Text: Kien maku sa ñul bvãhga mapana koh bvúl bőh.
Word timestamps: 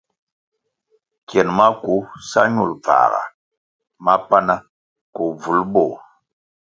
Kien 1.27 1.49
maku 1.57 1.95
sa 2.29 2.41
ñul 2.53 2.71
bvãhga 2.83 3.23
mapana 4.05 4.55
koh 5.13 5.31
bvúl 5.39 5.61
bőh. 5.73 5.95